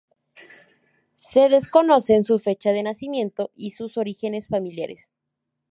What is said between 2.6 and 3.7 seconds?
de nacimiento y